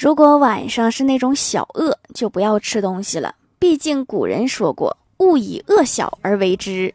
[0.00, 3.34] 如果晚上是那种小饿就不要吃东西了。
[3.58, 6.94] 毕竟古人说过勿以恶小而为之。